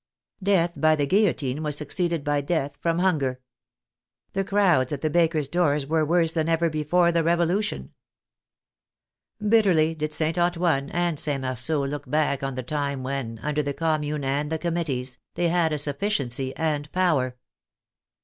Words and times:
Death 0.41 0.81
by 0.81 0.95
the 0.95 1.05
guillotine 1.05 1.61
was 1.61 1.77
suc 1.77 1.89
ceeded 1.89 2.23
by 2.23 2.41
death 2.41 2.75
from 2.79 2.97
hunger. 2.97 3.39
The 4.33 4.43
crowds 4.43 4.91
at 4.91 5.01
the 5.01 5.11
bakers' 5.11 5.47
doors 5.47 5.85
were 5.85 6.03
worse 6.03 6.33
than 6.33 6.49
even 6.49 6.71
before 6.71 7.11
the 7.11 7.21
Revolution. 7.23 7.93
Bit 9.47 9.65
terly 9.65 9.95
did 9.95 10.11
St. 10.11 10.39
Antoine 10.39 10.89
and 10.89 11.19
St. 11.19 11.43
Marceau 11.43 11.85
look 11.85 12.09
back 12.09 12.41
on 12.41 12.55
the 12.55 12.63
time 12.63 13.03
when, 13.03 13.37
under 13.43 13.61
the 13.61 13.75
Commune 13.75 14.23
and 14.23 14.51
the 14.51 14.57
Committees, 14.57 15.19
they 15.35 15.49
had 15.49 15.71
a 15.71 15.77
sufficiency 15.77 16.55
and 16.57 16.91
power. 16.91 17.37